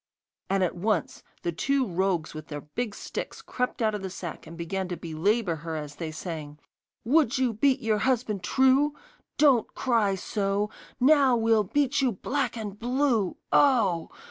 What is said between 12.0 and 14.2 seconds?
you black and blue! Oh!